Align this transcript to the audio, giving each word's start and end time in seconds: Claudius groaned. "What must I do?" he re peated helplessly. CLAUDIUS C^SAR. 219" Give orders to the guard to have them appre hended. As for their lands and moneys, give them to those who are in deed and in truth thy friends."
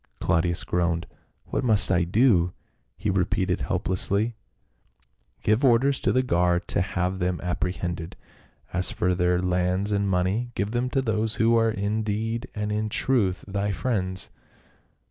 Claudius 0.19 0.63
groaned. 0.63 1.05
"What 1.45 1.63
must 1.63 1.91
I 1.91 2.05
do?" 2.05 2.53
he 2.97 3.11
re 3.11 3.23
peated 3.23 3.59
helplessly. 3.59 4.33
CLAUDIUS 5.43 5.43
C^SAR. 5.43 5.43
219" 5.43 5.43
Give 5.43 5.63
orders 5.71 5.99
to 5.99 6.11
the 6.11 6.23
guard 6.23 6.67
to 6.69 6.81
have 6.81 7.19
them 7.19 7.37
appre 7.43 7.75
hended. 7.75 8.15
As 8.73 8.89
for 8.89 9.13
their 9.13 9.39
lands 9.39 9.91
and 9.91 10.09
moneys, 10.09 10.47
give 10.55 10.71
them 10.71 10.89
to 10.89 11.03
those 11.03 11.35
who 11.35 11.55
are 11.55 11.69
in 11.69 12.01
deed 12.01 12.47
and 12.55 12.71
in 12.71 12.89
truth 12.89 13.45
thy 13.47 13.69
friends." 13.71 14.31